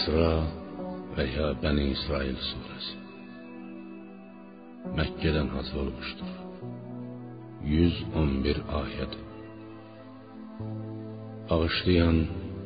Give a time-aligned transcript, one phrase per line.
[0.00, 0.34] İsra
[1.16, 2.94] veya Bəni İsrail suresi
[4.98, 6.30] Məkkədən nazil olmuşdur.
[7.72, 9.18] 111 ayət.
[11.50, 12.18] Bağışlayan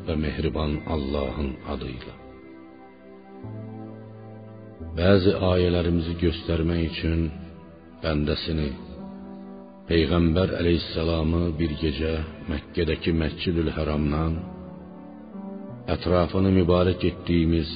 [0.06, 2.15] və mehriban Allahın adıyla.
[4.98, 7.28] Bəzi ayələrimizi göstərmək üçün
[8.05, 8.70] bəndəsini
[9.91, 12.16] Peyğəmbər əleyhissalamı bir gecə
[12.53, 14.53] Məkkədəki Məscidül Həramdan
[15.93, 17.70] ətrafını mübarək etdiyimiz,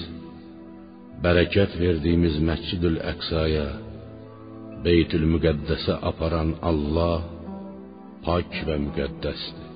[1.25, 3.69] bərəkət verdiyimiz Məscidül Əqsaya,
[4.85, 7.27] Beytül Müqəddəsə aparan Allah
[8.25, 9.67] pak və müqəddəsdir.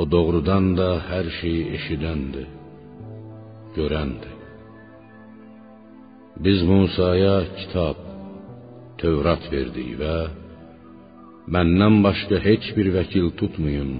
[0.00, 2.48] O doğrudan da hər şeyi eşidəndir,
[3.76, 4.32] görəndir.
[6.44, 7.98] Biz Musaya kitab,
[9.02, 10.16] Tövrat verdik və
[11.54, 13.92] məndən başqa heç bir vəkil tutmayın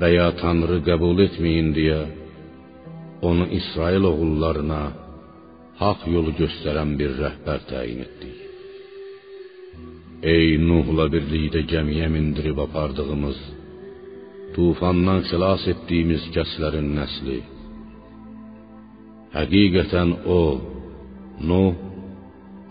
[0.00, 2.00] və ya Tanrı qəbul etməyin deyə
[3.28, 4.82] onu İsrail oğullarına
[5.80, 8.38] haqq yolu göstərən bir rəhbər təyin etdik.
[10.34, 13.38] Ey Nuhla birlikdə gəmiyə mindirib apardığımız,
[14.54, 17.38] tufandan xilas etdiyimiz kəslərin nəsli.
[19.36, 20.40] Həqiqətən o,
[21.50, 21.76] Nuh,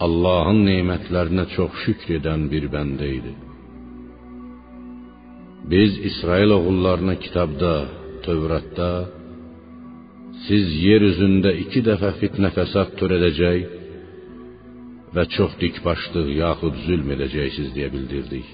[0.06, 3.34] Allahın nemətlərinə çox şükr edən bir bəndə idi.
[5.72, 7.74] Biz İsrail oğullarına kitabda,
[8.26, 8.92] Tövratda
[10.48, 13.60] siz yer üzündə iki dəfə fitnə fəsad törədəcək
[15.16, 18.48] və çox dikbaşlıq yaxud zülm edəcəksiniz deyə bildirdik.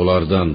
[0.00, 0.50] Onlardan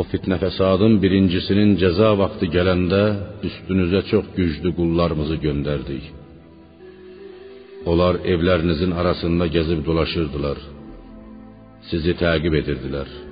[0.00, 3.02] o fitnə fəsadın birincisinin cəza vaxtı gələndə
[3.48, 6.04] üstünüzə çox güclü qullarımızı göndərdik.
[7.90, 10.58] Onlar evlərinizin arasında gəzib dolaşırdılar.
[11.90, 13.25] Sizi təqib edirdilər.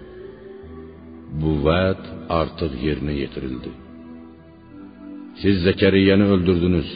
[1.43, 2.03] Bu vəd
[2.41, 3.71] artıq yerinə yetirildi.
[5.41, 6.91] Siz Zəkəriyyəni öldürdünüz.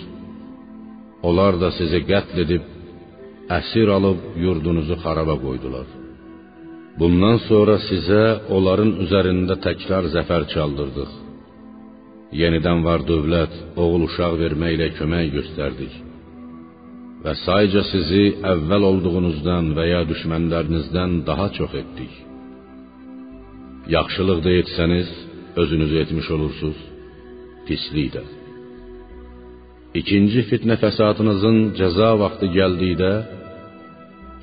[1.28, 2.66] Onlar da sizi qətl edib
[3.59, 5.88] əsir alıb yurdunuzu xaraba qoydular.
[7.00, 8.22] Bundan sonra sizə
[8.56, 11.10] onların üzərində təkrar zəfər çaldırdıq.
[12.41, 15.94] Yenidən var dövlət, oğul uşaq verməklə kömək göstərdik.
[17.25, 22.12] Və sayca sizi əvvəl olduğunuzdan və ya düşmənlərinizdən daha çox etdik.
[23.97, 25.09] Yaxşılıq da etsəniz,
[25.60, 26.81] özünüzü etmiş olursunuz,
[27.66, 28.22] pislik də.
[30.00, 33.12] İkinci fitnə fəsadınızın cəza vaxtı gəldikdə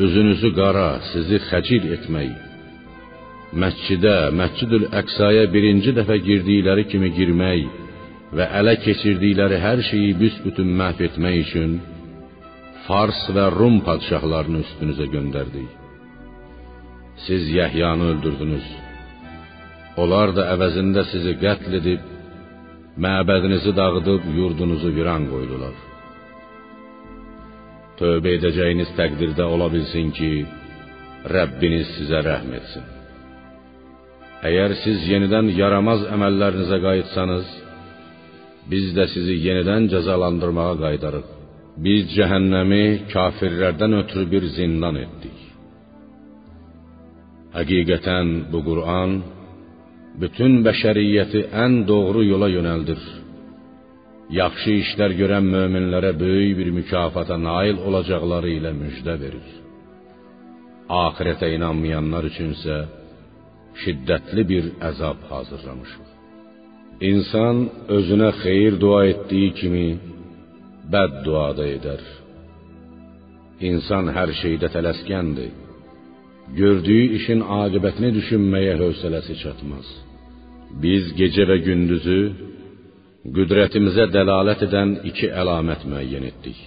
[0.06, 2.32] üzünüzü qara, sizi xəcil etmək,
[3.62, 7.62] məscidə, Məscidül Əqsaya birinci dəfə girdikləri kimi girmək
[8.38, 11.78] və ələ keçirdikləri hər şeyi büsbütün məhv etmək üçün
[12.88, 15.70] Fars və Rum padşahlarını üstünüzə göndərdik.
[17.26, 18.68] Siz Yəhyanı öldürdünüz.
[20.02, 22.02] Onlar da əvəzində sizi qətl edib
[23.06, 25.76] məbədinizi dağıdıb yurdunuzu viran qoydular.
[28.00, 30.32] Tövbə edəcəyiniz təqdirdə ola bilsin ki,
[31.36, 32.84] Rəbbiniz sizə rəhm etsin.
[34.46, 37.48] Əgər siz yenidən yaramaz əməllərinizə qayıtsanız,
[38.72, 41.32] biz də sizi yenidən cəzalandırmağa qaytarıq.
[41.86, 45.40] Biz cəhənnəmi kafirlərdən ötürü bir zindan etdik.
[47.56, 49.18] Həqiqətən bu Qur'an
[50.22, 53.02] bütün bəşəriyyəti ən doğru yola yönəldir.
[54.40, 59.50] Yaxşı işlər görən möminlərə böyük bir mükafata nail olacaqları ilə müjdə verir.
[61.06, 62.78] Axirətə inanmayanlar üçünsə
[63.84, 66.08] şiddətli bir əzab hazırlamışıq.
[67.12, 67.58] İnsan
[67.98, 69.88] özünə xeyir dua etdiyi kimi
[70.94, 72.02] bəd dua da edər.
[73.70, 75.52] İnsan hər şeydə tələskəndir.
[76.62, 79.88] Gördüyü işin aqibətini düşünməyə hövsələsi çatmaz.
[80.84, 82.20] Biz gecə və gündüzü
[83.36, 86.58] qüdrətimizə dəlalət edən iki əlamət müəyyən etdik.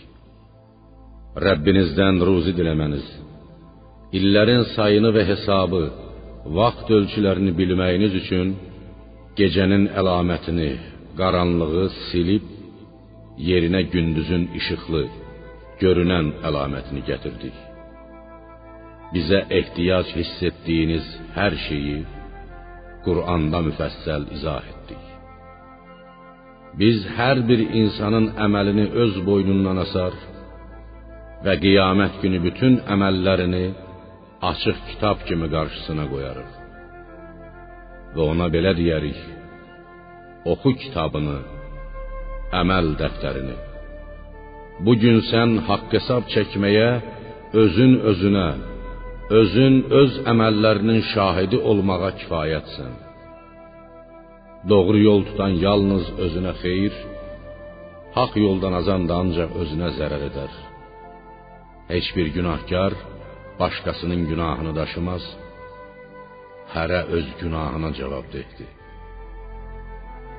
[1.44, 3.05] Rəbbinizdən ruzi diləməniz,
[4.19, 5.82] illərin sayını və hesabı,
[6.58, 8.56] vaxt ölçülərini bilməyiniz üçün
[9.38, 10.70] gecənin əlamətini,
[11.20, 12.44] qaranlığı silib
[13.50, 15.04] yerinə gündüzün işıqlı,
[15.82, 17.56] görünən əlamətini gətirdik.
[19.12, 21.06] Bizə ehtiyac hiss etdiyiniz
[21.37, 21.99] hər şeyi
[23.05, 25.05] Quranda müfəssəl izah etdik.
[26.81, 30.15] Biz hər bir insanın əməlini öz boynundan asar
[31.45, 33.67] və qiyamət günü bütün əməllərini
[34.50, 36.50] açıq kitab kimi qarşısına qoyarıq.
[38.15, 39.21] Və ona belə deyərik:
[40.53, 41.39] Oxu kitabını,
[42.61, 43.56] əməl dəftərini.
[44.85, 46.91] Bu gün sən haqq hesab çəkməyə
[47.62, 48.49] özün özünə,
[49.30, 52.94] özün öz əməllərinin şahidi olmağa kifayətsən.
[54.69, 56.94] doğru yol tutan yalnız özünə xeyir,
[58.16, 60.52] haqq yoldan azan da ancaq özünə zərər edər.
[61.92, 62.92] Heç bir günahkar
[63.60, 65.25] başqasının günahını daşımaz,
[66.75, 68.70] hərə öz günahına cavabdehdir.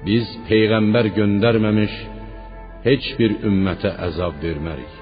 [0.07, 1.93] Biz peyğəmbər göndərməmiş
[2.87, 4.93] heç bir ümmətə əzab vermərik.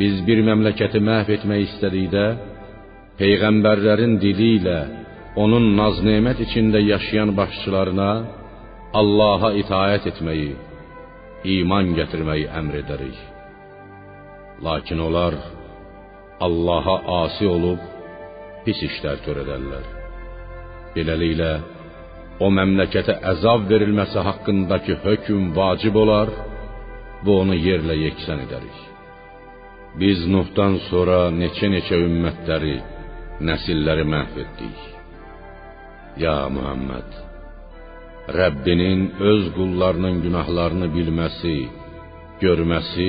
[0.00, 2.24] Biz bir məmləkəti məhv etmək istədikdə
[3.20, 4.54] peyğəmbərlərin dili
[5.36, 8.10] onun naz-nemət içində yaşayan başçılarına
[8.94, 10.54] Allaha itaət etməyi,
[11.56, 12.76] iman gətirməyi əmr.
[14.62, 15.34] Lakin onlar
[16.40, 17.80] Allaha asi olub
[18.64, 19.84] pis işlər törədərlər.
[20.94, 21.52] Beləliklə
[22.40, 26.30] o məmləkətə əzab verilməsi haqqındakı hökm vacib olar
[27.24, 28.93] və onu yerlə yeksan edərik.
[30.00, 32.74] Biz Nuhdan sonra neçə-neçə ümmətləri,
[33.48, 34.80] nəsilləri məhv etdik.
[36.22, 37.10] Ya Muhammed,
[38.38, 41.54] Rəbbinin öz qullarının günahlarını bilməsi,
[42.42, 43.08] görməsi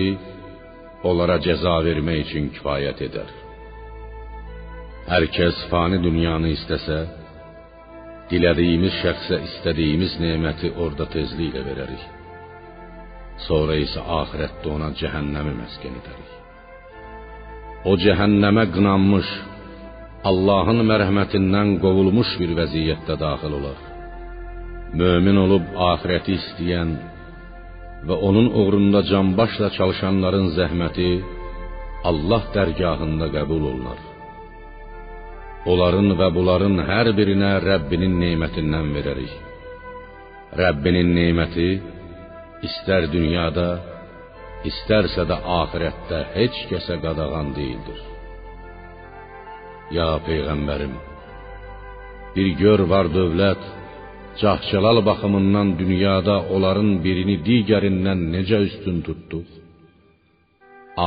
[1.09, 3.33] onlara cəza vermək üçün kifayət edər.
[5.09, 6.99] Hər kəs fani dünyanı istəsə,
[8.29, 12.07] dilədiyimiz şəxsə istədiyimiz neməti orada tezliklə verərik.
[13.49, 16.34] Sonra isə axirətdə ona cəhənnəmi məskən edərik.
[17.89, 19.27] O cəhənnəmə qınanmış,
[20.29, 23.77] Allahın mərhəmətindən qovulmuş bir vəziyyətdə daxil olar.
[24.99, 26.95] Mömin olub axirəti istəyən
[28.07, 31.09] və onun uğrunda canbaşla çalışanların zəhməti
[32.09, 33.99] Allah dərgahında qəbul olunar.
[35.71, 39.33] Onların və bunların hər birinə Rəbbinin nemətindən verərik.
[40.61, 41.69] Rəbbinin neməti
[42.67, 43.69] istər dünyada,
[44.69, 47.99] istərsə də axirətdə heç kəsə qadağan deyildir.
[49.97, 50.93] Ya peyğəmbərim,
[52.35, 53.63] bir gör var dövlət
[54.41, 59.47] cahcəlal baxımından dünyada onların birini digərindən necə üstün tutduq?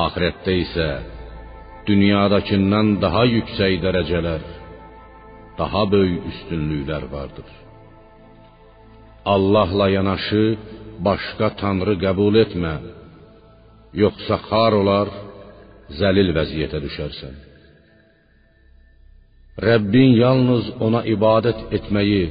[0.05, 0.89] Axirətdə isə
[1.89, 4.43] dünyadakından daha yüksək dərəcələr,
[5.61, 7.49] daha böyük üstünlüklər vardır.
[9.35, 10.45] Allahla yanaşı
[11.07, 12.75] başqa tanrı qəbul etmə,
[13.93, 15.09] yoxsa xar olar,
[15.99, 17.37] zəlil vəziyyətə düşərsən.
[19.59, 22.25] Rəbbin yalnız ona ibadət etməyi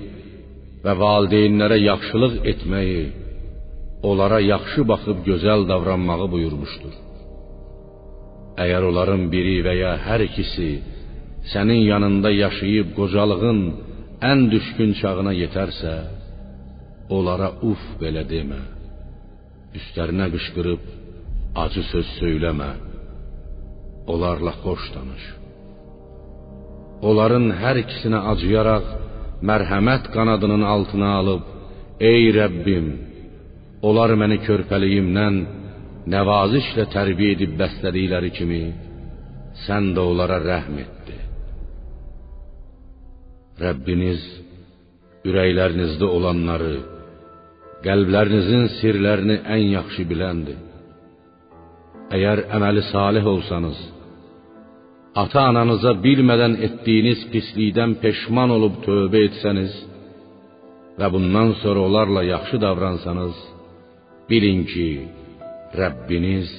[0.83, 3.01] və valideynlərə yaxşılıq etməyi,
[4.09, 6.94] onlara yaxşı baxıb gözəl davranmağı buyurmuşdur.
[8.63, 10.69] Əgər onların biri və ya hər ikisi
[11.51, 13.59] sənin yanında yaşayıb qocalığın
[14.31, 15.95] ən düşkün çağına yetərsə,
[17.09, 18.62] onlara uf belə demə.
[19.77, 20.86] Üstlərinə qışqırıb
[21.63, 22.71] acı söz söyləmə.
[24.12, 25.24] Onlarla xoş danış.
[27.07, 28.86] Onların hər ikisinə acıyaraq
[29.50, 31.44] mərhəmət qanadının altına alıb,
[32.12, 32.88] ey Rəbbim,
[33.88, 35.38] onlar məni körpəliyimdən
[36.13, 38.63] nəvazişlə tərbiyə edib bəslədikləri kimi,
[39.66, 41.18] sən də onlara rəhm etdi.
[43.61, 44.23] Rəbbiniz
[45.28, 46.76] ürəklərinizdə olanları,
[47.85, 50.67] qəlblərinizin sirlərini ən yaxşı biləndir.
[52.07, 53.80] Əgər əməli salih olsanız,
[55.23, 59.73] ata-ananıza bilmədən etdiyiniz pislikdən peşman olub tövbə etsəniz
[60.99, 63.35] və bundan sonra onlarla yaxşı davransanız,
[64.30, 64.87] bilin ki,
[65.81, 66.54] Rəbbiniz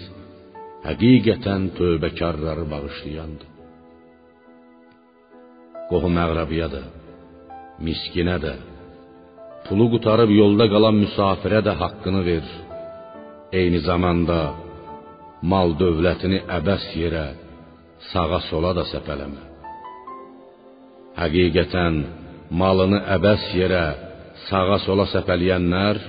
[0.84, 3.48] həqiqətən tövbəkarları bağışlayandır.
[5.88, 6.84] Qohum əqrabiyə də,
[7.86, 8.54] miskinə də,
[9.64, 12.46] pulu qutarıb yolda qalan müsafirə də haqqını ver.
[13.58, 14.67] Eyni zamanda
[15.42, 17.26] mal dövlətini əbəs yerə,
[18.10, 19.42] sağa sola da səpələmə.
[21.18, 21.98] Həqiqətən
[22.50, 23.84] malını əbəs yerə,
[24.48, 26.00] sağa sola səpələyənlər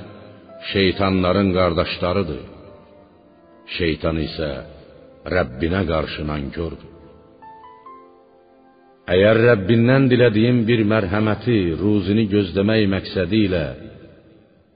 [0.71, 2.45] şeytanların qardaşlarıdır.
[3.77, 4.50] Şeytan isə
[5.29, 6.88] Rəbbinə qarşı nankördür.
[9.09, 13.65] Əgər Rəbbindən dilədiyin bir mərhəməti, ruzini gözləmək məqsədi ilə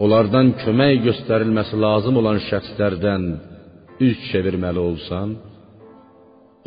[0.04, 3.28] onlardan kömək göstərilməsi lazım olan şəxslərdən
[4.00, 5.30] üz çevirməli olsan,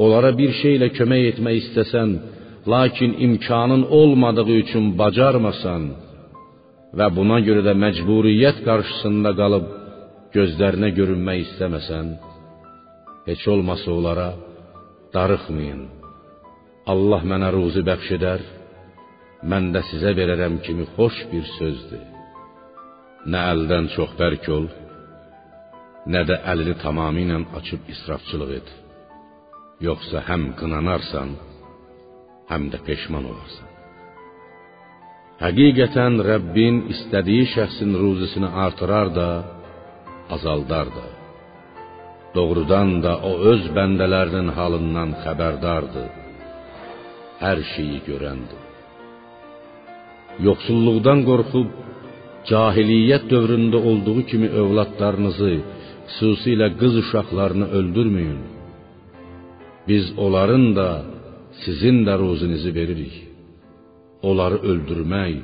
[0.03, 2.11] onlara bir şeylə kömək etmək istəsən,
[2.73, 5.83] lakin imkanın olmadığı üçün bacarmasan
[6.99, 9.67] və buna görə də məcburiyyət qarşısında qalıb
[10.37, 12.07] gözlərinə görünmək istəməsən,
[13.29, 14.29] heç olmasa onlara
[15.15, 15.83] darıxmayın.
[16.93, 18.43] Allah mənə ruzi bəxş edər,
[19.51, 22.05] mən də sizə verərəm kimi xoş bir sözdür.
[23.33, 24.69] Nə əldən çox bərk ol,
[26.13, 28.69] nə də əlini tamamilə açıb israfçılıq et.
[29.89, 31.31] Yoxsa həm qınanarsan,
[32.51, 33.69] həm də peşman olarsan.
[35.43, 39.29] Həqiqətən Rəbbin istədiyi şəxsin ruzisini artırar da,
[40.35, 41.07] azaldar da.
[42.37, 46.09] Doğrudan da o öz bəndələrinin halından xəbərdardır.
[47.45, 48.63] Hər şeyi görəndir.
[50.47, 51.69] Yoxsulluqdan qorxub
[52.51, 55.55] cahiliyyət dövründə olduğu kimi övladlarınızı,
[56.15, 58.41] xüsusilə qız uşaqlarını öldürməyin.
[59.89, 60.89] Biz onların da,
[61.65, 63.15] sizin də ruzinizi veririk.
[64.29, 65.35] Onları öldürmək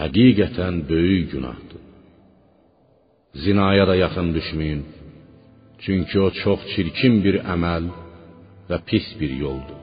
[0.00, 1.82] həqiqətən böyük günahdır.
[3.42, 4.82] Zinaya da yaxın düşməyin.
[5.82, 7.84] Çünki o çox çirkin bir əməl
[8.70, 9.80] və pis bir yoldur.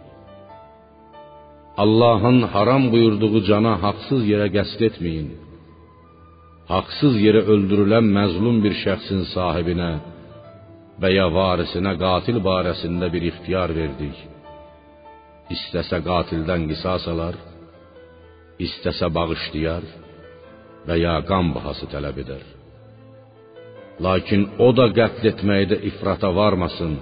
[1.83, 5.29] Allahın haram buyurduğu cana haqsız yerə qəsd etməyin.
[6.67, 9.91] Haqsız yerə öldürülən məzlum bir şəxsin sahibinə
[11.01, 14.17] və ya varisinə qatil barəsində bir ixtiyar verdik.
[15.55, 17.39] İstəsə qatildən qisas alar,
[18.67, 19.87] istəsə bağışlayar
[20.87, 22.43] və ya qan bahası tələb edər.
[24.05, 26.97] Lakin o da qətl etməkdə ifrata varmasın.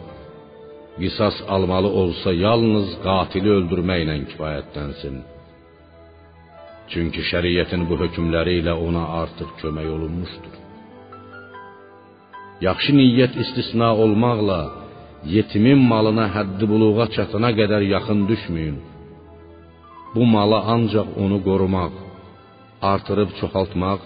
[1.02, 5.18] Qisas almalı olsa yalnız qatili öldürməklə kifayətlənsin.
[6.92, 10.56] Çünki şəriətin bu hökmləri ilə ona artıq kömək olunmuşdur.
[12.68, 14.60] Yaxşı niyyət istisna olmaqla
[15.36, 18.78] yetimin malına həddi buluğa çatana qədər yaxın düşməyin.
[20.16, 21.96] Bu malı ancaq onu qorumaq,
[22.92, 24.02] artırıb çoxaltmaq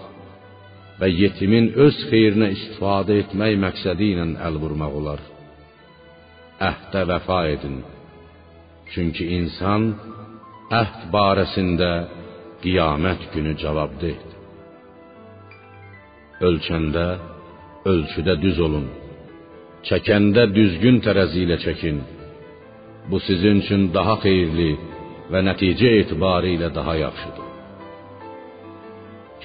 [1.00, 5.22] və yetimin öz xeyrinə istifadə etmək məqsədi ilə əl vurmaq olar.
[6.72, 7.78] Əhdə vəfa edin.
[8.92, 9.92] Çünki insan
[10.82, 11.92] əhd barəsində
[12.64, 14.36] qiyamət günü cavabdehdir.
[16.48, 17.08] Ölçəndə
[17.92, 18.88] ölçüdə düz olun.
[19.88, 22.00] Çəkəndə düzgün tərəzi ilə çəkin.
[23.10, 24.72] Bu sizin üçün daha xeyirli
[25.32, 27.48] və nəticə etibarı ilə daha yaxşıdır.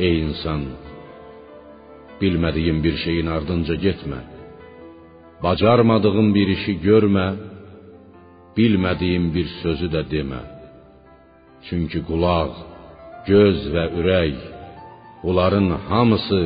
[0.06, 0.62] Ey insan,
[2.21, 4.21] bilmədiyin bir şeyin ardınca getmə.
[5.44, 7.28] Bacarmadığın bir işi görmə,
[8.56, 10.42] bilmədiyin bir sözü də demə.
[11.66, 12.74] Çünki qulaq,
[13.28, 14.37] göz və ürək
[15.23, 16.43] bunların hamısı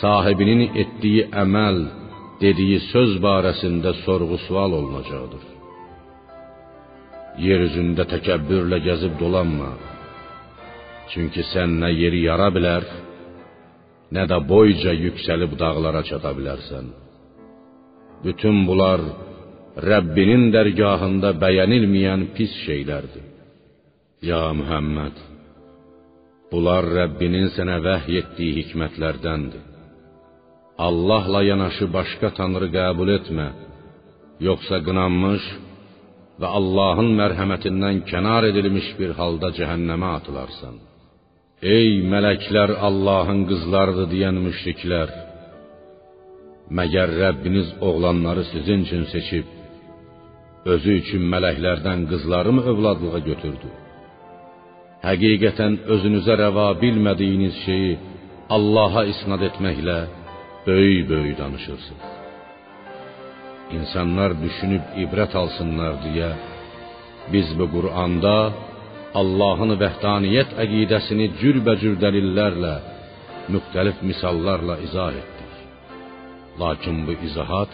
[0.00, 1.78] sahibinin etdiyi əməl,
[2.42, 5.44] dediyi söz barəsində sorğu-sual olunacaqdır.
[7.46, 9.72] Yer üzündə təkəbbürlə gəzib dolanma.
[11.12, 12.84] Çünki sən nə yeri yara bilər,
[14.14, 16.86] nə də boyca yüksəlib dağlara çata bilərsən.
[18.24, 19.00] Bütün bunlar
[19.90, 23.24] Rəbbinin dərgahında bəyənilməyən pis şeylərdir.
[24.30, 25.16] Ya Muhammed,
[26.52, 29.64] bunlar Rəbbinin sənə vəhy etdiyi hikmətlərdəndir.
[30.88, 33.48] Allahla yanaşı başqa tanrı qəbul etmə,
[34.48, 35.44] yoxsa qınanmış
[36.40, 40.74] və Allahın mərhəmətindən kənar edilmiş bir halda cəhənnəmə atılarsan.
[41.76, 45.12] Ey mələklər Allahın qızlarıdır deyən müşriklər,
[46.78, 49.46] məgər Rəbbiniz oğlanları sizin üçün seçib
[50.72, 53.68] özü üçün mələklərdən qızları mı övladlığa götürdü?
[55.02, 57.94] Həqiqətən özünüzə rəva bilmədiyiniz şeyi
[58.56, 59.98] Allaha isnad etməklə
[60.66, 62.10] böyük-böyük danışırsınız.
[63.76, 66.30] İnsanlar düşünüb ibrət alsınlar deyə
[67.32, 68.36] biz bu Quranda
[69.20, 72.74] Allahın vəhdaniyyət əqidəsini cürbəcür dəlillərlə,
[73.54, 75.52] müxtəlif misallarla izah etdik.
[76.62, 77.72] Lakin bu izahat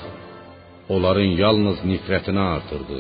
[0.95, 2.99] onların yalnız nifrətini artırdı.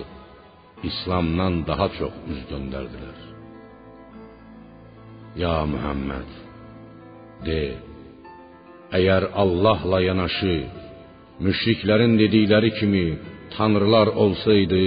[0.90, 3.27] İslamdan daha çox üz döndərdilər.
[5.36, 6.30] Ya Muhammed,
[7.44, 7.60] de,
[8.96, 10.56] əgər Allahla yanaşı
[11.44, 13.04] müşriklərin dedikləri kimi
[13.56, 14.82] tanrılar olsaydı,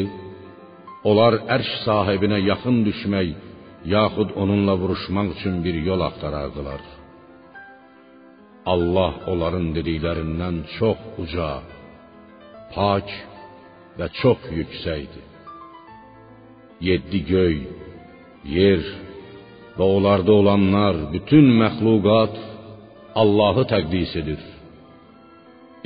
[1.09, 3.29] onlar ərş sahibinə yaxın düşmək
[3.95, 6.81] yaxud onunla vuruşmaq üçün bir yol axtarardılar.
[8.73, 11.51] Allah onların dediklərindən çox uca,
[12.75, 13.07] pak
[13.97, 15.25] və çox yüksəkdir.
[16.89, 17.55] Yeddi göy,
[18.57, 18.81] yer
[19.81, 22.35] və onlarda olanlar, bütün məxluqat
[23.21, 24.41] Allahı təqdis edir.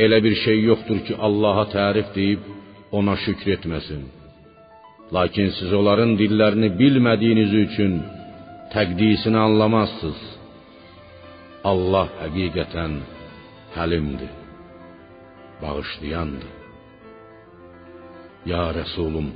[0.04, 2.42] Elə bir şey yoxdur ki, Allaha tərif deyib
[2.98, 4.02] ona şükr etməsin.
[5.16, 7.94] Lakin siz onların dillərini bilmədiyiniz üçün
[8.76, 10.22] təqdisini anlamazsınız.
[11.72, 12.94] Allah həqiqətən
[13.76, 14.34] həlimdir,
[15.62, 16.54] bağışlayandır.
[18.52, 19.30] Ya Rəsulum,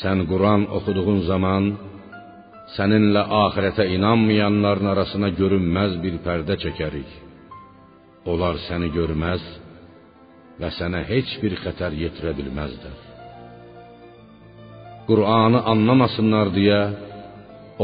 [0.00, 1.64] sən Quran oxuduğun zaman
[2.76, 7.10] səninlə axirətə inanmayanların arasına görünməz bir pərdə çəkərik.
[8.28, 9.44] Onlar səni görməz
[10.60, 12.96] və sənə heç bir xətər yetirə bilməzlər.
[15.08, 16.80] Qur'anı anlamasınlar deyə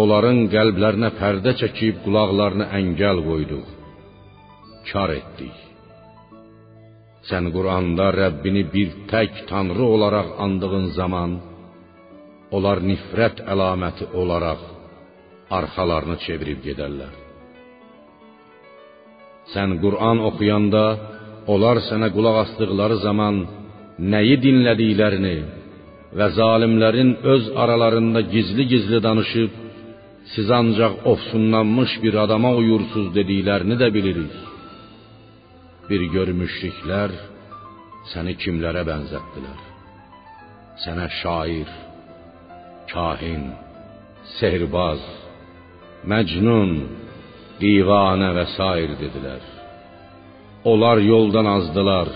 [0.01, 3.71] onların qəlblərinə pərdə çəkib qulaqlarına əngəl qoyduq.
[4.91, 5.57] Kar etdik.
[7.25, 11.39] Sən Quranda Rəbbini bir tək tanrı olaraq andığın zaman
[12.57, 14.74] onlar nifrət əlaməti olaraq
[15.51, 17.13] arxalarını çevirib gedərlər.
[19.53, 20.85] Sən Qur'an oxuyanda
[21.53, 23.43] onlar sənə qulaq asdıqları zaman
[24.13, 25.37] nəyi dinlədiklərini
[26.19, 29.53] və zalimlərin öz aralarında gizli-gizli danışıb
[30.33, 34.35] siz ancaq ofsunlanmış bir adama uyursuz dediklərini də bilirik.
[35.89, 37.13] Bir görmüşlüklər
[38.13, 39.61] səni kimlərə bənzətdilər?
[40.85, 41.69] Sənə şair,
[42.93, 43.45] kahin,
[44.39, 45.03] sehirbaz,
[46.11, 46.71] məcnun,
[47.61, 49.43] divanə və sair dedilər.
[50.71, 52.11] Onlar yoldan azdılar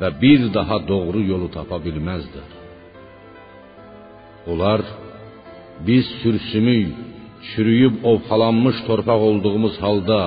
[0.00, 2.52] və bir daha doğru yolu tapa bilməzdilər.
[4.50, 4.80] Onlar
[5.86, 6.94] biz sürsümük,
[7.48, 10.22] çürüyüb ovxalanmış torpaq olduğumuz halda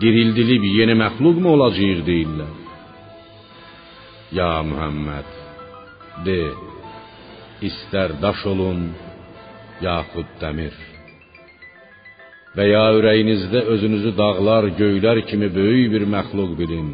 [0.00, 2.54] dirildilib yeni məxluq mu olacağıq deyirlər.
[4.38, 5.28] Ya Muhammed,
[6.26, 6.40] de,
[7.68, 8.80] istər daş olun,
[9.88, 10.95] yaxud dəmir.
[12.56, 16.88] Və ya ürəyinizdə özünüzü dağlar, göylər kimi böyük bir məxluq bilin.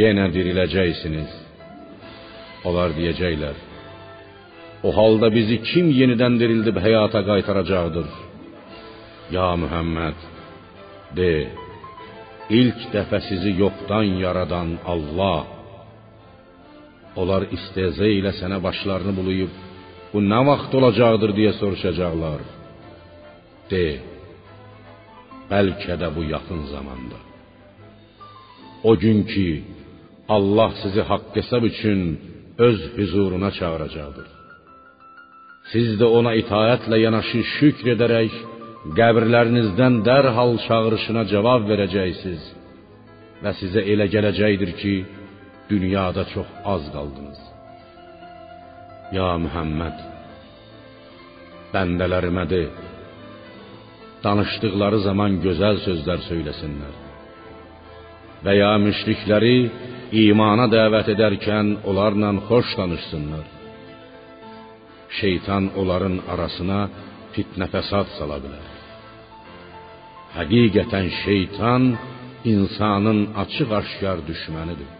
[0.00, 1.30] Yenə diriləcəksiniz.
[2.68, 3.56] Onlar deyəcəklər:
[4.86, 8.08] O halda bizi kim yenidən dirildib həyata qaytaracaqdır?
[9.36, 10.18] Ya Muhammed,
[11.16, 11.32] de,
[12.60, 15.44] ilk dəfə sizi yoxdan yaradan Allah.
[17.20, 19.52] Onlar istehza ilə sənə başlarını bulayıb,
[20.12, 22.42] bu nə vaxt olacaqdır deyə soruşacaqlar.
[23.70, 23.84] De,
[25.52, 27.18] bəlkə də bu yaxın zamanda.
[28.88, 29.48] O gün ki,
[30.36, 32.00] Allah sizi haqq hesab üçün
[32.58, 34.28] öz huzuruna çağıracaqdır.
[35.72, 38.32] Siz də ona itaətlə yanaşı şükr edərək
[38.98, 42.44] qəbirlərinizdən dərhal çağırışına cavab verəcəksiniz
[43.42, 44.94] və sizə elə gələcəkdir ki,
[45.72, 47.40] dünyada çox az qaldınız.
[49.16, 49.96] Ya Muhammed,
[51.74, 52.62] bəndələrimə de,
[54.24, 56.94] danışdıqları zaman gözəl sözlər söyləsinlər.
[58.44, 59.56] Və ya müşrikləri
[60.24, 63.46] imana dəvət edərkən onlarla xoş danışsınlar.
[65.20, 66.80] Şeytan onların arasına
[67.34, 68.66] fitnə fəsad sala bilər.
[70.36, 71.82] Həqiqətən şeytan
[72.54, 74.90] insanın açıq-aşkar düşmənidir.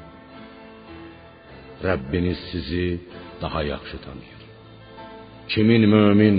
[1.86, 2.86] Rəbbiniz sizi
[3.42, 4.42] daha yaxşı tanıyır.
[5.52, 6.38] Kimin mömin,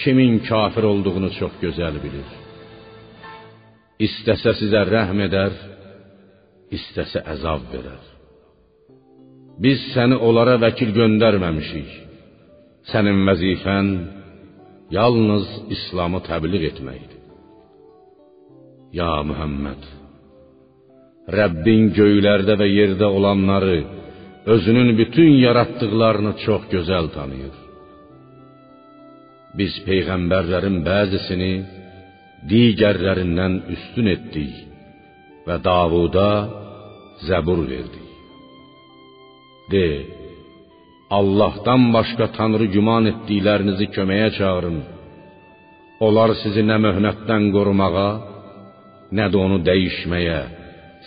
[0.00, 2.28] kimin kafir olduğunu çox gözəl bilir.
[4.06, 5.52] İstəsə sizə rəhm edər,
[6.76, 8.02] istəsə əzab verər.
[9.64, 11.90] Biz səni onlara vəkil göndərməmişik.
[12.90, 13.88] Sənin vəzifən
[14.98, 17.18] yalnız İslamı təbliğ etməkdir.
[18.98, 19.82] Ya Muhammed,
[21.38, 23.78] Rəbbin göylərdə və yerdə olanları,
[24.54, 27.69] özünün bütün yaratdıqlarını çox gözəl tanıyır.
[29.58, 31.52] Biz peyğəmbərlərin bəzisini
[32.50, 34.54] digərlərindən üstün etdik
[35.46, 36.30] və Davuda
[37.26, 38.06] zəbur verdik.
[39.72, 39.88] De,
[41.18, 44.80] Allahdan başqa tanrı güman etdiklərinizi köməyə çağırın.
[46.06, 48.10] Onlar sizi nə möhnətdən qorumağa,
[49.18, 50.40] nə də onu dəyişməyə,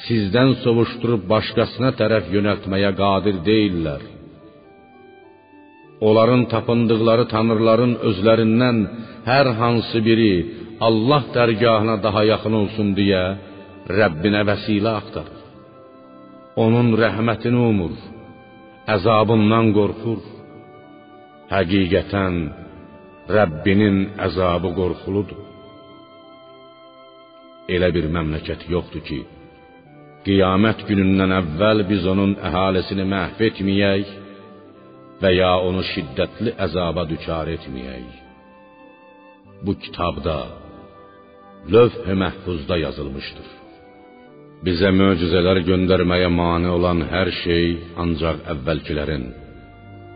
[0.06, 4.04] sizdən sovuşdurub başqasına tərəf yönəltməyə qadir deyillər.
[6.02, 8.78] Onların tapındıqları tanrıların özlərindən
[9.30, 10.34] hər hansı biri
[10.88, 13.24] Allah dərgahına daha yaxın olsun deyə
[14.00, 15.40] Rəbbinə vəsilə axtarır.
[16.64, 17.94] Onun rəhmətini umur,
[18.96, 20.20] əzabından qorxur.
[21.54, 22.36] Həqiqətən
[23.38, 25.40] Rəbbinin əzabı qorxuludur.
[27.74, 29.20] Elə bir məmləkət yoxdur ki,
[30.26, 34.12] qiyamət günündən əvvəl biz onun əhalisini məhv etməyək
[35.24, 38.08] və ya onu şiddətli əzaba düçar etməyək.
[39.66, 40.38] Bu kitabda
[41.74, 43.48] lövh-i məhfuzda yazılmışdır.
[44.66, 47.66] Bizə möcüzələr göndərməyə mane olan hər şey
[48.04, 49.26] ancaq əvvəlkilərin,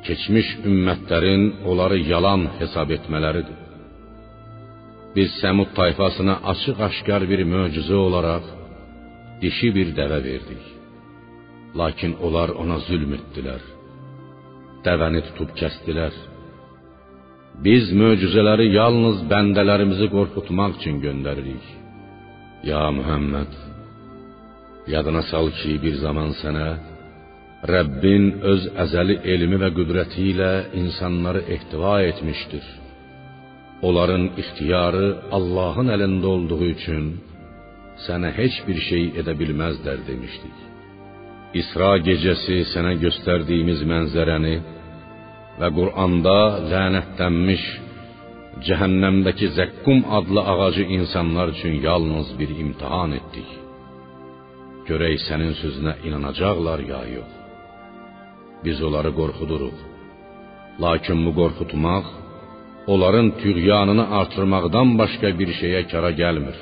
[0.08, 3.58] keçmiş ümmətlərin onları yalan hesab etmələridir.
[5.16, 8.46] Biz Səmud tayfasına açıq-aşkar bir möcüzə olaraq
[9.42, 10.64] dişi bir dəvə verdik.
[11.80, 13.77] Lakin onlar ona zülm etdilər.
[14.88, 16.14] Dəvəni tutub kəsdilər.
[17.66, 21.66] Biz möcüzələri yalnız bəndələrimizi qorxutmaq üçün göndəririk.
[22.70, 23.52] Ya Muhammed,
[24.94, 26.68] yadına sal ki, bir zaman sənə
[27.74, 32.66] Rəbbin öz əzəli elmi və qüdrəti ilə insanları ehtiva etmişdir.
[33.88, 37.06] Onların ixtiyarı Allahın əlində olduğu üçün
[38.06, 40.58] sənə heç bir şey edə bilməzlər demişdik.
[41.62, 44.56] İsra gecəsi sənə göstərdiyimiz mənzərəni
[45.60, 46.40] və Quranda
[46.72, 47.64] lənətlənmiş
[48.66, 53.50] cəhənnəmdəki zəqqum adlı ağacı insanlar üçün yalnız bir imtahan etdik.
[54.88, 57.32] Görək sənin sözünə inanacaqlar ya yox.
[58.66, 59.78] Biz onları qorxuduruq.
[60.84, 62.06] Lakin bu qorxutmaq
[62.94, 66.58] onların tüğyanını artırmaqdan başqa bir şeyə kara gəlmir.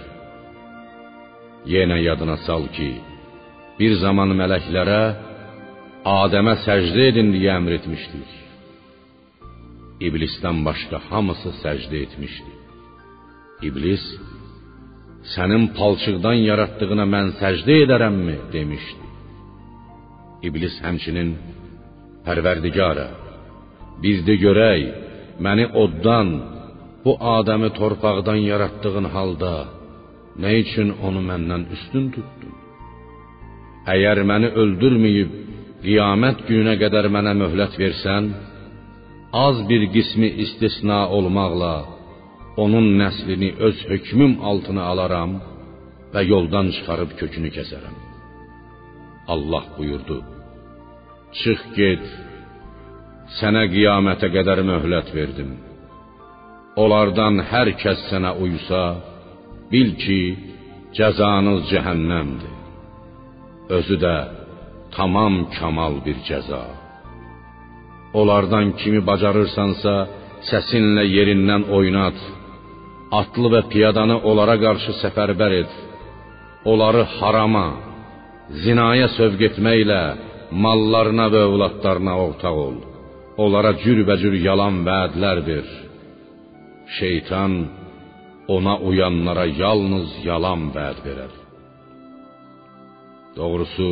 [1.74, 2.92] Yenə yadına sal ki,
[3.80, 5.04] bir zaman mələklərə
[6.22, 8.45] Adəmə səcdə edin deyə əmr etmişdik.
[10.04, 12.52] İblisdən başqa hamısı səcdə etmişdi.
[13.68, 14.04] İblis
[15.34, 19.06] sənin palçıqdan yaratdığına mən səcdə edərəmmi demişdi.
[20.48, 21.30] İblis həmçinin
[22.26, 23.08] Pərverdigara,
[24.04, 24.82] bir də görək,
[25.46, 26.30] məni oddan,
[27.04, 29.54] bu Adəmi torpaqdan yaratdığın halda
[30.42, 32.56] nə üçün onu məndən üstün tutdun?
[33.94, 35.32] Əgər məni öldürməyib
[35.86, 38.32] qiyamət gününə qədər mənə möhlət versən,
[39.44, 41.76] az bir qismi istisna olmaqla
[42.64, 45.32] onun nəslini öz hökmüm altına alaram
[46.14, 47.98] və yoldan çıxarıb kökünü kəsərəm.
[49.34, 50.18] Allah buyurdu:
[51.40, 52.06] Çıx get.
[53.38, 55.52] Sənə qiyamətə qədər möhlət verdim.
[56.84, 58.84] Onlardan hər kəs sənə uysa,
[59.72, 60.22] bil ki,
[60.98, 62.56] cəzanız cəhənnəmdir.
[63.78, 64.16] Özü də
[64.96, 66.64] tamam kamal bir cəza.
[68.20, 69.94] Onlardan kimi bacarırsansa,
[70.50, 72.18] səsinlə yerindən oynat.
[73.20, 75.74] Atlı və piyadanı onlara qarşı səfərbər et.
[76.72, 77.68] Onları harama,
[78.64, 80.02] zinaya sövq etməklə
[80.64, 82.76] mallarına və övladlarına ortaq ol.
[83.44, 85.68] Onlara cürbəcür yalan vədlər ver.
[86.98, 87.54] Şeytan
[88.56, 91.34] ona uyanlara yalnız yalan vəd verər.
[93.36, 93.90] Doğrusu,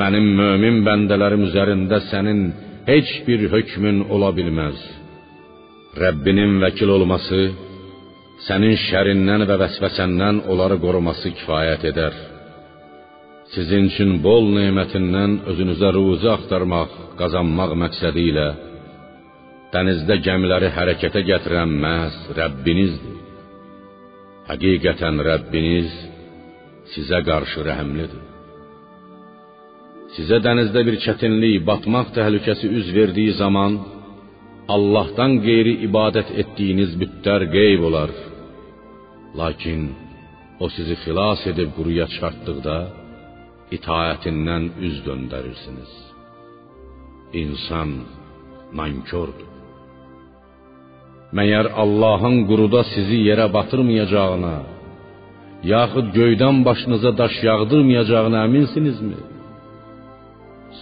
[0.00, 2.40] mənim mömin bəndələrim üzərində sənin
[2.88, 4.78] heç bir hökmün ola bilməz.
[6.02, 7.40] Rəbbinin vəkil olması,
[8.46, 12.14] sənin şərindən və vəsvəsəndən onları qoruması kifayət edər.
[13.54, 18.48] Sizin üçün bol nemətindən özünüzə ruzi axtarmaq, qazanmaq məqsədi ilə
[19.72, 23.18] dənizdə gəmiləri hərəkətə gətirən məhz Rəbbinizdir.
[24.48, 25.92] Həqiqətən Rəbbiniz
[26.94, 28.37] sizə qarşı rəhimlidir.
[30.18, 33.76] Sizə dənizdə bir çətinlik, batmaq təhlükəsi üz verdiyi zaman
[34.74, 38.10] Allahdan qeyri ibadət etdiyiniz bütlər qeyb olar.
[39.40, 39.84] Lakin
[40.62, 42.78] o sizi xilas edib quruya çıxartdıqda
[43.76, 45.92] itaətindən üz döndərirsiniz.
[47.42, 47.90] İnsan
[48.80, 49.48] nankördür.
[51.38, 54.56] Məyər Allahın quruda sizi yerə batırmayacağına,
[55.74, 59.18] yaxud göydən başınıza daş yağdırmayacağına əminsinizmi?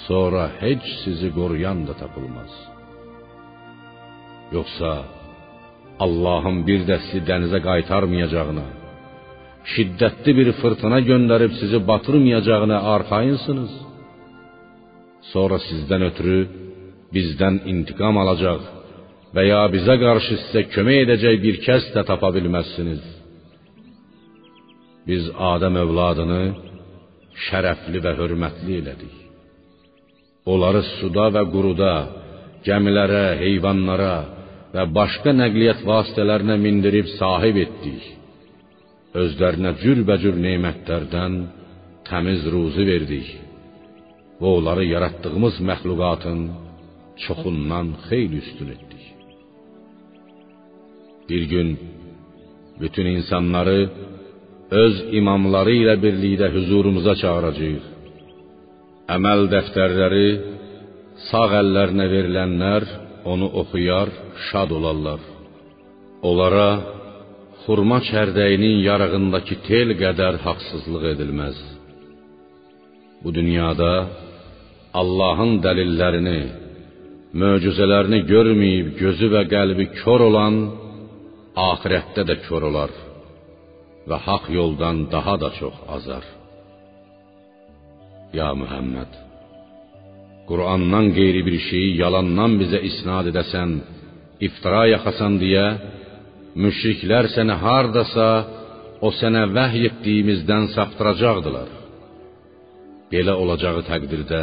[0.08, 2.52] Sonra heç sizi qoruyan da tapılmaz.
[4.56, 4.90] Yoxsa
[6.04, 8.66] Allahın bir də sizi dənizə qaytarmayacağına,
[9.72, 13.72] şiddətli bir fırtına göndərib sizi batırmayacağına arxayınsınız.
[15.32, 16.38] Sonra sizdən ötürü
[17.16, 18.62] bizdən intiqam alacaq
[19.34, 23.02] və ya bizə qarşı sizə kömək edəcək bir kəs də tapa bilməzsiniz.
[25.08, 26.42] Biz Adəm övladını
[27.46, 29.25] şərəfli və hörmətli elədik.
[30.46, 31.94] Onları suda və quruda,
[32.66, 34.14] gəmilərə, heyvanlara
[34.74, 38.04] və başqa nəqliyyat vasitələrinə mindirib sahib etdik.
[39.22, 41.36] Özlərinə cürbəcür nemətlərdən
[42.06, 43.32] təmiz ruzi verdik
[44.40, 46.40] və onları yaratdığımız məxluqatın
[47.24, 49.04] çoxundan xeyli üstün etdik.
[51.28, 51.68] Bir gün
[52.80, 53.78] bütün insanları
[54.84, 57.95] öz imamları ilə birlikdə huzurumuza çağıracağıq.
[59.06, 60.28] Əməl dəftərləri
[61.28, 62.84] sağ əllərinə verilənlər
[63.32, 64.10] onu oxuyar,
[64.48, 65.20] şad olarlar.
[66.26, 66.70] Onlara
[67.62, 71.58] xurma çərdəyinin yarığındakı tel qədər haqsızlıq edilməz.
[73.22, 73.92] Bu dünyada
[75.00, 76.40] Allahın dəlillərini,
[77.42, 80.56] möcüzələrini görməyib gözü və qəlbi kör olan
[81.70, 82.90] axirətdə də kör olar
[84.08, 86.26] və haqq yoldan daha da çox azar.
[88.38, 89.12] Ya Muhammed,
[90.48, 93.70] Qur'andan qeyri bir şeyi yalandan bizə isnad edəsən,
[94.46, 95.66] iftira yaxasan deyə
[96.62, 98.28] müşriklər səni hardasa
[99.06, 101.70] o sənə vəhy etdiyimizdən saptıracaqdılar.
[103.12, 104.42] Belə olacağı təqdirdə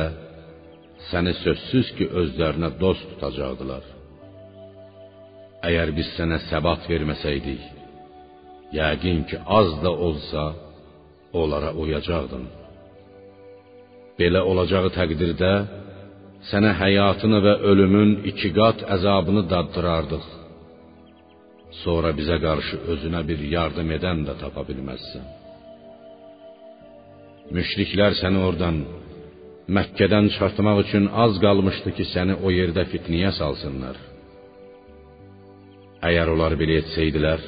[1.10, 3.86] səni sözsüz ki, özlərinə dost tutacaqdılar.
[5.68, 7.64] Əgər biz sənə səbat verməsəydik,
[8.80, 10.44] yəqin ki, az da olsa
[11.42, 12.63] onlara uyacaqdın.
[14.20, 15.54] Belə olacağı təqdirdə
[16.52, 20.26] sənə həyatını və ölümün iki qat əzabını daddırardıq.
[21.84, 25.26] Sonra bizə qarşı özünə bir yardım edən də tapa bilməzsən.
[27.56, 28.84] Müşriklər səni oradan
[29.76, 33.96] Məkkədən çıxartmaq üçün az qalmışdı ki, səni o yerdə fitniyə salsınlar.
[36.10, 37.46] Əgər onlar belə etsəydilər,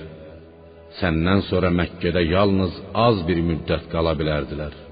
[1.01, 4.84] səndən sonra Məkkədə yalnız az bir müddət qala bilərdilər.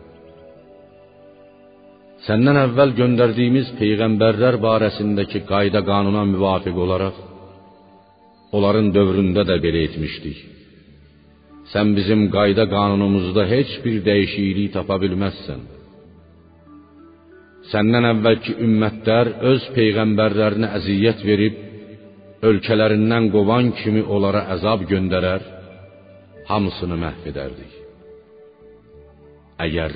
[2.23, 7.17] Səndən əvvəl göndərdiyimiz peyğəmbərlər barəsindəki qayda qanuna müvafiq olaraq
[8.55, 10.37] onların dövründə də belə etmişdik.
[11.73, 15.61] Sən bizim qayda qanunumuzda heç bir dəyişiklik tapa bilməzsən.
[17.71, 21.59] Səndən əvvəlki ümmətlər öz peyğəmbərlərinə əziyyət verib
[22.49, 25.43] ölkələrindən qovan kimi onlara əzab göndərər,
[26.51, 27.77] hamısını məhv edərdik.
[29.65, 29.95] Əgər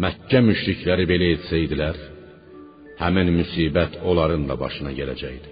[0.00, 1.96] Məkkə müşrikləri belə etsəydilər,
[2.96, 5.50] həmin müsibət onların da başına gələcəkdi.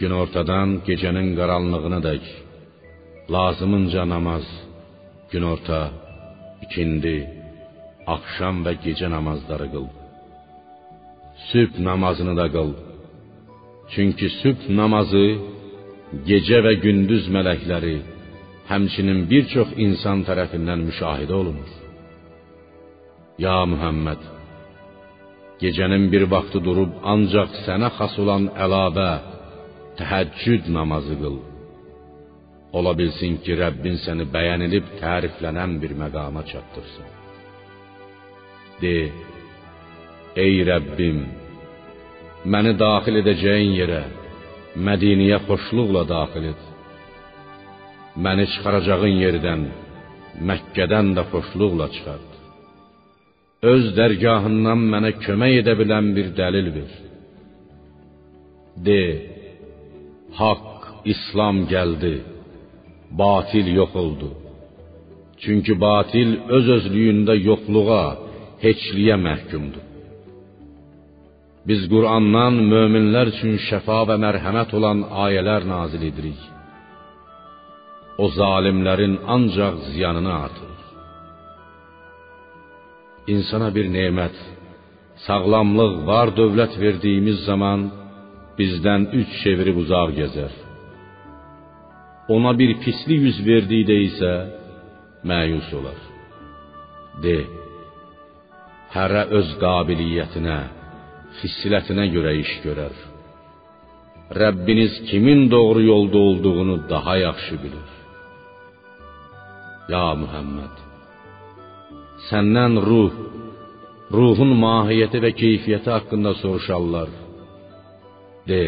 [0.00, 2.24] Günortadan gecənin qaranlığına dək
[3.34, 4.46] lazımınca namaz,
[5.32, 5.80] günorta,
[6.64, 7.16] ikindi,
[8.14, 9.86] axşam və gecə namazları qıl.
[11.50, 12.72] Sübh namazını da qıl.
[13.92, 15.26] Çünki sübh namazı
[16.30, 17.98] gecə və gündüz mələkləri,
[18.70, 21.77] həmçinin bir çox insan tərəfindən müşahidə olunur.
[23.44, 24.22] Ya Muhammed,
[25.62, 29.10] gecənin bir vaxtı durub ancaq sənə xas olan əlavə
[29.98, 31.36] təhəccüd namazı qıl.
[32.78, 37.06] Ola bilsin ki, Rəbbin səni bəyənilib təriflənən bir məqama çatdırsın.
[38.80, 38.96] De:
[40.44, 41.20] Ey Rəbbim,
[42.52, 44.02] məni daxil edəcəyin yerə,
[44.88, 46.62] Mədinəyə xoşluqla daxil et.
[48.24, 49.62] Məni çıxaracağın yerdən,
[50.48, 52.27] Məkkədən də xoşluqla çıxart.
[53.66, 56.92] Öz dərgahından mənə kömək edə bilən bir dəlil ver.
[58.86, 59.02] De:
[60.38, 62.14] Haqq, İslam gəldi.
[63.20, 64.28] Batil yox oldu.
[65.42, 68.06] Çünki batil öz özlüyündə yoxluğa,
[68.64, 69.84] heçliyə məhkumdur.
[71.68, 76.40] Biz Qur'andan möminlər üçün şəfa və mərhəmət olan ayələr nazil edirik.
[78.22, 80.77] O zalimlərin ancaq ziyanını artırır.
[83.34, 84.36] İnsana bir nemət,
[85.26, 87.88] sağlamlıq, var dövlət verdiyimiz zaman
[88.58, 90.54] bizdən üç çevirib uzaq gəzər.
[92.34, 94.32] Ona bir pislik yüz verdikdə isə
[95.30, 96.00] məyus olar.
[97.22, 97.36] De:
[98.94, 100.58] Hərə öz qabiliyyətinə,
[101.40, 102.94] xislətinə görə iş görər.
[104.40, 107.88] Rəbbiniz kimin doğru yolda olduğunu daha yaxşı bilir.
[109.92, 110.74] Ya Muhammed,
[112.26, 113.14] səndən ruh,
[114.18, 117.10] ruhun mahiyyəti və keyfiyyəti haqqında soruşarlar.
[118.48, 118.64] De: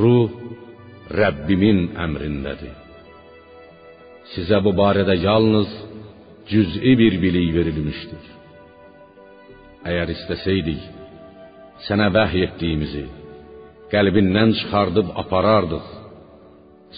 [0.00, 0.30] Ruh
[1.18, 2.76] Rəbbimin əmrindədir.
[4.32, 5.70] Sizə bu barədə yalnız
[6.50, 8.24] cüz'i bir bilik verilmişdir.
[9.90, 10.80] Əgər istəsəydik,
[11.86, 13.04] sənə vəhy etdiyimizi
[13.92, 15.86] qəlbindən çıxardıb aparardıq.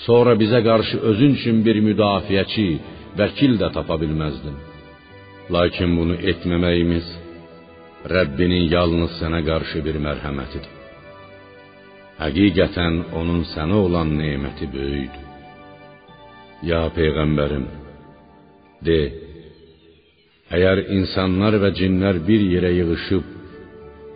[0.06, 2.68] Sonra bizə qarşı özün üçün bir müdafiəçi,
[3.18, 4.56] vəkil də tapa bilməzdin.
[5.54, 7.06] Lakin bunu etməməyimiz
[8.14, 10.72] Rəbbinin yalnız sənə qarşı bir mərhəmətidir.
[12.22, 15.24] Həqiqətən onun sənə olan neməti böyükdür.
[16.70, 17.66] Ya peyğəmbərim,
[18.86, 19.00] de:
[20.56, 23.32] Əgər insanlar və cinlər bir yerə yığılıb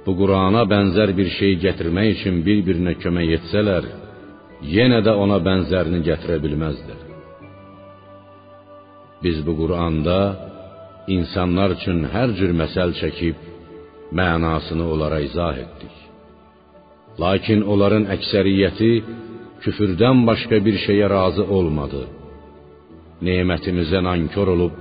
[0.05, 3.85] bu Qurana bənzər bir şey gətirmək üçün bir-birinə kömək etsələr,
[4.77, 7.01] yenə də ona bənzərini gətirə bilməzlər.
[9.23, 10.21] Biz bu Quranda
[11.07, 13.37] insanlar üçün hər cür məsəl çəkib
[14.19, 15.97] mənasını onlara izah etdik.
[17.23, 18.93] Lakin onların əksəriyyəti
[19.63, 22.03] küfrdən başqa bir şeyə razı olmadı.
[23.27, 24.75] Nemətimizə nankor olub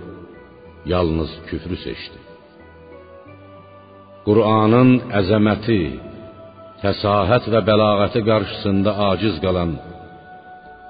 [0.94, 2.20] yalnız küfrü seçdi.
[4.28, 5.82] Qur'anın əzəməti,
[6.82, 9.72] fəsahət və bəlağəti qarşısında aciz qalan,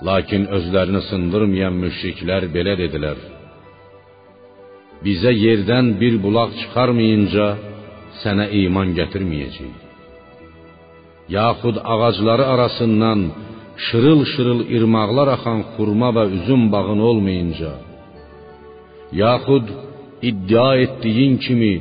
[0.08, 3.18] lakin özlərini sındırmayan müşriklər belə dedilər:
[5.06, 7.46] Bizə yerdən bir bulaq çıxarmayınca
[8.22, 9.78] sənə iman gətirməyəcəyik.
[11.38, 13.20] Yaxud ağacları arasından
[13.86, 17.72] şırıl-şırıl irmaqlar axan xurma və üzüm bağın olmayınca,
[19.24, 19.66] yaxud
[20.30, 21.74] iddia etdiyin kimi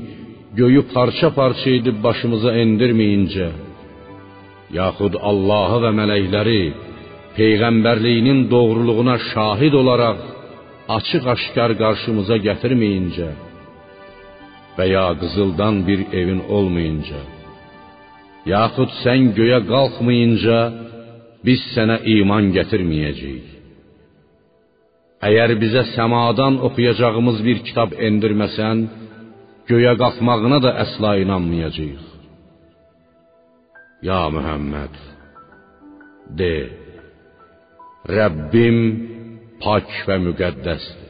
[0.58, 3.48] göyü parça-parça edib başımıza endirməyincə,
[4.80, 6.62] yaxud Allahı və mələkləri
[7.38, 10.18] peyğəmbərliyinin doğruluğuna şahid olaraq
[10.96, 13.30] açıq-aşkar qarşımıza gətirməyincə
[14.76, 17.20] və ya qızıldan bir evin olmayınca,
[18.54, 20.58] yaxud sən göyə qalxmayınca
[21.46, 23.48] biz sənə iman gətirməyəcəyik.
[25.28, 28.84] Əgər bizə səmadan oxuyacağımız bir kitab endirməsən,
[29.70, 32.04] göyə qalxmağına da əsla inanmayacağıq.
[34.08, 34.94] Ya Muhammed,
[36.38, 36.54] de,
[38.18, 38.78] Rəbbim
[39.64, 41.08] pak və müqəddəsdir.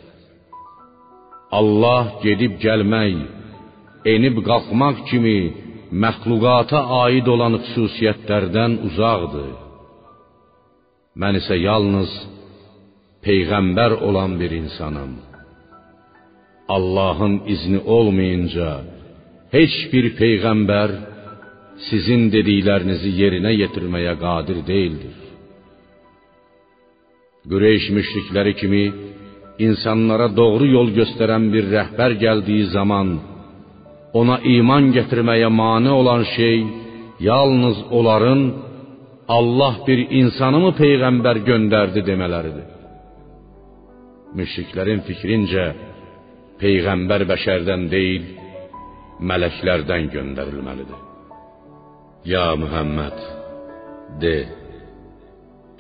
[1.59, 3.17] Allah gedib gəlmək,
[4.15, 5.39] enib qalxmaq kimi
[6.03, 9.55] məxluqata aid olan xüsusiyyətlərdən uzaqdır.
[11.21, 12.11] Mən isə yalnız
[13.25, 15.13] peyğəmbər olan bir insanam.
[16.77, 18.69] Allahın izni olmayınca
[19.57, 20.91] heç bir peyğəmbər
[21.89, 25.18] sizin dediklərinizi yerinə yetirməyə qadir deyildir.
[27.51, 28.85] Qureyş müşrikləri kimi
[29.67, 33.09] insanlara doğru yol göstərən bir rəhbər gəldiyi zaman
[34.21, 36.57] ona iman gətirməyə mane olan şey
[37.31, 38.43] yalnız onların
[39.37, 42.69] Allah bir insanı mı peyğəmbər göndərdi demələridir.
[44.39, 45.67] Müşriklərin fikrincə
[46.63, 48.25] peyğəmbər bəşərdən deyil,
[49.31, 51.05] mələklərdən göndərilməlidir.
[52.33, 53.19] Ya Muhammed,
[54.23, 54.37] de,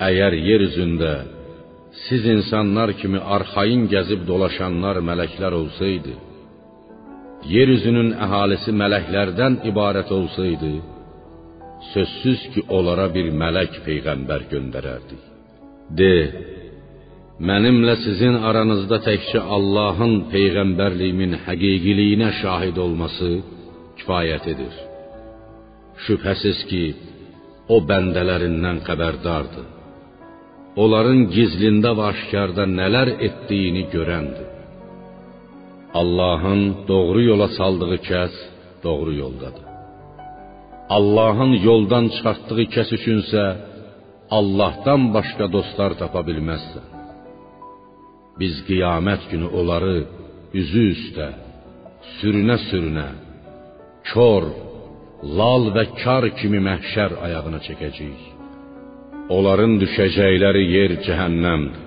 [0.09, 1.13] əgər yer üzündə
[2.07, 6.15] siz insanlar kimi arxayın gəzib dolaşanlar mələklər olsaydı,
[7.55, 10.73] yer üzünün əhalisi mələklərdən ibarət olsaydı,
[11.93, 15.23] sözsüz ki, onlara bir mələk peyğəmbər göndərərdik.
[15.99, 16.15] De,
[17.49, 23.31] mənimlə sizin aranızda təkcə Allahın peyğəmbərliyimin həqiqiliyinə şahid olması
[23.99, 24.75] kifayət edir.
[26.07, 26.85] Şübhəsiz ki,
[27.75, 29.78] o bəndələrindən xəbərdardır.
[30.83, 34.49] Onların gizlində və aşkarda nələr etdiyini görəndir.
[36.01, 38.35] Allahın doğru yola saldığı kəs
[38.85, 39.67] doğru yoldadır.
[40.97, 43.45] Allahın yoldan çıxartdığı kəs üçünsə
[44.39, 46.87] Allahdan başqa dostlar tapa bilməzsən.
[48.41, 49.97] Biz qiyamət günü onları
[50.61, 51.29] üzü üstə,
[52.19, 53.09] sürünə-sürünə,
[54.11, 54.45] kör,
[55.39, 58.38] lal və kar kimi məhşər ayağına çəkəcəyik.
[59.37, 61.83] Onların düşəcəkləri yer cəhənnəmdir.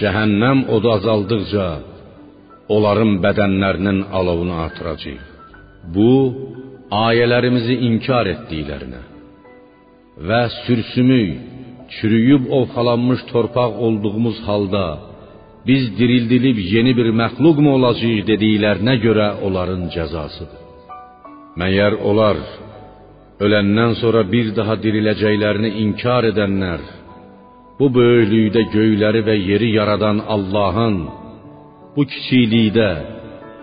[0.00, 1.66] Cəhənnəm odu azaldıqca
[2.74, 5.24] onların bədənlərinin alovunu artıracağıq.
[5.94, 6.10] Bu
[7.06, 9.02] ayələrimizi inkar etdiklərinə
[10.28, 11.30] və sürsümük,
[11.94, 14.86] çürüyüb ovxalanmış torpaq olduğumuz halda
[15.68, 20.60] biz dirildilib yeni bir məxluqmu olacağıq dediklərinə görə onların cəzasıdır.
[21.60, 22.36] Məyər onlar
[23.44, 26.82] öləndən sonra bir daha diriləcəklərini inkar edənlər
[27.78, 30.96] bu böyüklükdə göyləri və yeri yaradan Allahın
[31.94, 32.90] bu kiçiklikdə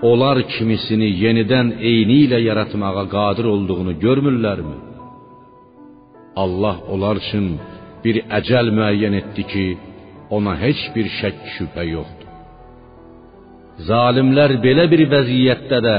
[0.09, 4.77] onlar kimisini yenidən eyni ilə yaratmağa qadir olduğunu görmürlərmi?
[6.43, 7.47] Allah onlar üçün
[8.03, 9.67] bir əcəl müəyyən etdi ki,
[10.35, 12.27] ona heç bir şək şübhə yoxdur.
[13.89, 15.97] Zalimlər belə bir vəziyyətdə də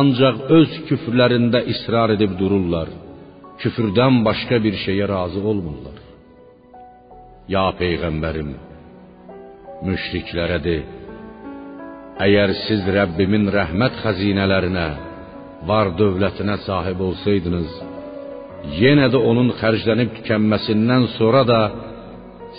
[0.00, 2.88] ancaq öz küfrlərində israr edib dururlar.
[3.60, 5.98] Küfrdən başqa bir şeyə razı olmurlar.
[7.54, 8.50] Ya peyğəmbərim,
[9.86, 10.76] müşriklərə de:
[12.26, 14.88] Əgər siz Rəbbimin rəhmət xəzinələrinə,
[15.70, 17.70] var dövlətinə sahib olsaydınız,
[18.80, 21.60] yenə də onun xərclənib tükənməsindən sonra da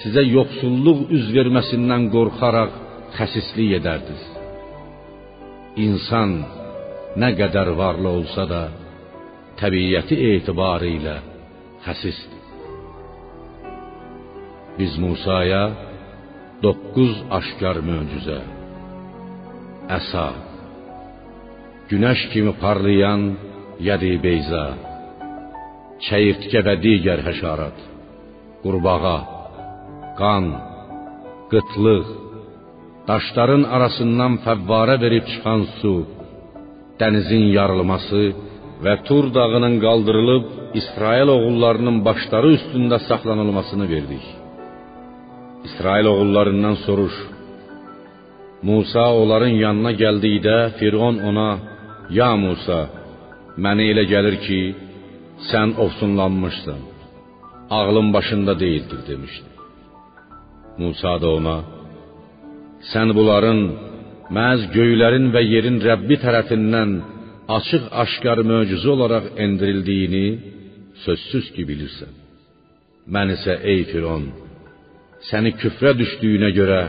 [0.03, 2.77] sizə yoxsulluq üz verməsindən qorxaraq
[3.17, 4.23] xəsislik edərdiniz.
[5.85, 6.37] İnsan
[7.21, 8.63] nə qədər varlı olsa da,
[9.61, 11.17] təbiəti etibarı ilə
[11.85, 12.39] xəsisdir.
[14.77, 15.63] Biz Musaya
[16.63, 18.39] 9 aşkar möcüzə
[19.97, 20.27] əsa,
[21.89, 23.21] günəş kimi parlayan
[23.87, 24.65] yədi beyza,
[26.07, 27.77] çəyirtkə və digər həşarat,
[28.63, 29.17] qurbağa,
[30.19, 30.45] qan,
[31.51, 32.07] qıtlıq,
[33.09, 35.95] daşların arasından fəvvarə verib çıxan su,
[36.99, 38.23] dənizin yarılması
[38.83, 40.45] və Tur dağının qaldırılıb
[40.79, 44.25] İsrail oğullarının başları üstündə saxlanılmasını verdik.
[45.67, 47.15] İsrail oğullarından soruş:
[48.67, 51.49] Musa onların yanına gəldikdə Firon ona:
[52.19, 52.79] "Ya Musa,
[53.63, 54.61] mənə elə gəlir ki,
[55.49, 56.81] sən ofsunlanmışsan.
[57.77, 59.49] Ağlın başında deyildir" demişdi.
[60.81, 61.57] Musa da ona:
[62.91, 63.59] "Sən bunların
[64.37, 66.91] məhz göylərin və yerin Rəbbi tərəfindən
[67.57, 70.25] açıq-aşkar möcüzə olaraq endirildiyini
[71.05, 72.13] sözsüz ki bilirsən.
[73.13, 74.25] Mən isə ey Firon,
[75.29, 76.81] səni küfrə düşdüyünə görə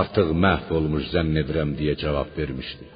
[0.00, 2.86] artıq məhv olmuş zənn edirəm deyə cavab vermişdi.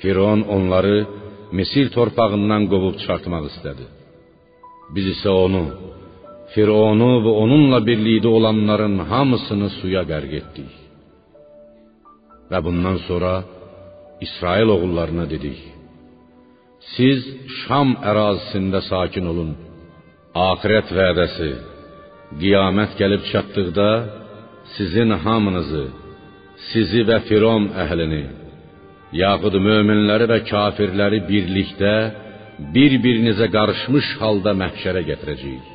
[0.00, 0.98] Firon onları
[1.58, 3.84] Misir torpağından qovub çıxartmaq istədi.
[4.94, 5.64] Biz isə onu,
[6.54, 10.72] Fironu və onunla birlikdə olanların hamısını suya qərq etdik.
[12.50, 13.32] Və bundan sonra
[14.20, 15.58] İsrail oğullarına dedik:
[16.94, 17.20] Siz
[17.60, 19.52] Şam ərazisində sakin olun.
[20.50, 21.50] Axirət vədəsi,
[22.40, 23.88] qiyamət gəlib çatdıqda
[24.76, 25.84] sizin hamınızı,
[26.68, 28.24] sizi və Firon əhlini,
[29.22, 31.94] yaxud möminləri və kafirləri birlikdə
[32.74, 35.66] bir-birinizə qarışmış halda məhşərə gətirəcəyik.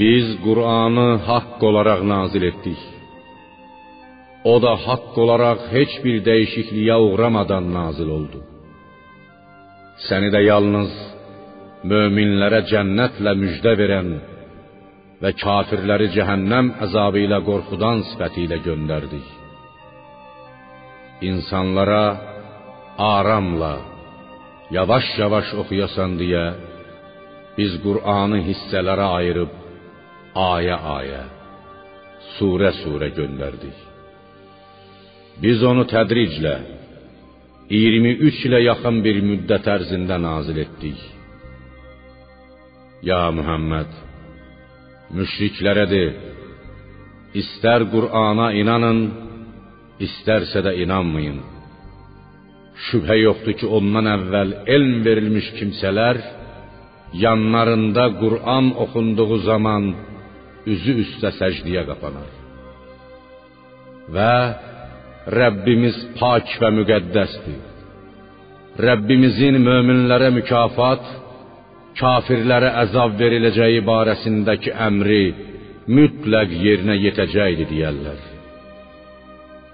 [0.00, 2.80] Biz Qur'anı haqq olaraq nazil etdik.
[4.52, 8.38] O da haqq olaraq heç bir dəyişikliyə uğramadan nazil oldu.
[10.06, 10.92] Səni də yalnız
[11.90, 14.10] möminlərə cənnətlə müjdə verən
[15.22, 19.26] və kafirləri cəhənnəm əzabı ilə qorxudan sifəti ilə göndərdik.
[21.30, 22.06] İnsanlara
[23.16, 23.74] aramla,
[24.76, 26.44] yavaş-yavaş oxuyasan deyə
[27.56, 29.52] biz Qur'anı hissələrə ayırıb
[30.52, 31.22] ayə-ayə,
[32.36, 33.95] surə-surə göndərdik.
[35.42, 36.54] Biz onu tədriclə
[37.70, 41.00] 23 ilə yaxın bir müddət ərzində nazil etdik.
[43.08, 43.90] Ya Muhammed,
[45.18, 46.04] müşriklərə de:
[47.40, 49.00] İstər Qur'ana inanın,
[50.06, 51.42] istərsə də inanmayın.
[52.86, 56.20] Şübhə yoxdur ki, ondan əvvəl elm verilmiş kimsələr
[57.24, 59.84] yanlarında Qur'an oxunduğu zaman
[60.72, 62.30] üzü üstə səcdiyə qapanar.
[64.14, 64.32] Və
[65.26, 67.62] Rəbbimiz pak və müqəddəsdir.
[68.78, 71.02] Rəbbimizin möminlərə mükafat,
[71.98, 75.24] kafirlərə əzab veriləcəyi barəsindəki əmri
[75.96, 78.20] mütləq yerinə yetəcəkdir deyərlər.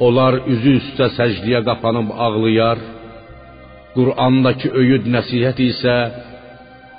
[0.06, 2.80] Onlar üzü üstə səcdiyə qapanıb ağlayar,
[3.92, 5.96] Qur'andakı öyüd nəsihət isə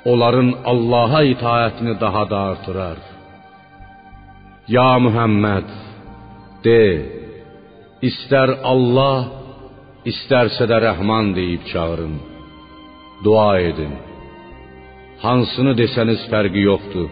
[0.06, 3.00] onların Allaha itaətini daha da artırar.
[4.68, 5.68] Ya Muhammed,
[6.64, 6.80] de,
[8.02, 9.28] istər Allah,
[10.04, 12.16] istərsə də Rəhman deyib çağırın.
[13.24, 13.94] Dua edin.
[15.24, 17.10] Hansını desəniz fərqi yoxdur.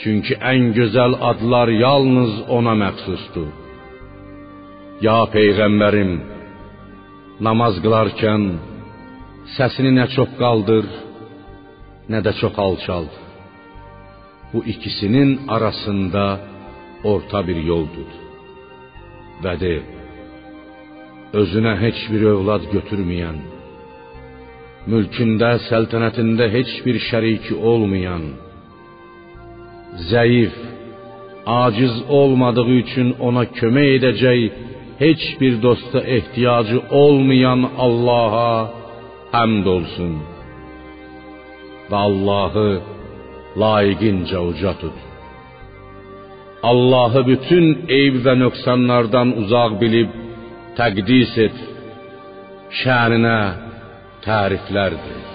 [0.00, 3.50] Çünki ən gözəl adlar yalnız ona məxsusdur.
[5.06, 6.12] Ya peyğəmbərim,
[7.46, 8.44] namaz qılarkən
[9.56, 10.86] səsini nə çox qaldır,
[12.12, 13.14] nə də çox alçalt.
[14.52, 16.24] Bu ikisinin arasında
[17.04, 18.12] orta bir yol tut.
[19.44, 19.74] Və de:
[21.40, 23.38] Özünə heç bir övlad götürməyən,
[24.92, 28.24] mülkündə, səltənətində heç bir şəriki olmayan,
[30.10, 30.54] zəif,
[31.46, 34.40] aciz olmadığı üçün ona kömək edəcək
[35.04, 38.52] heç bir dosta ehtiyacı olmayan Allaha
[39.34, 40.12] həmd olsun.
[41.90, 42.68] Və Allahı
[43.62, 45.11] layiqincə uca tut.
[46.70, 50.14] Allahı bütün eyb və nöqsanlardan uzaq bilib
[50.78, 51.58] təqdis et.
[52.82, 53.38] Şəninə
[54.26, 55.31] təriflərdir.